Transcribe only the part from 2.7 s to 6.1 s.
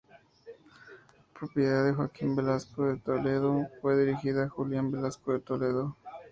de Toledo, fue dirigida Julián Velasco de Toledo.